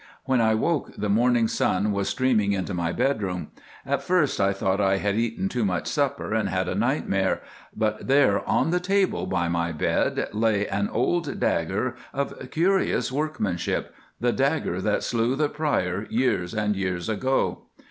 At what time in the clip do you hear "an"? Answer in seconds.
10.67-10.89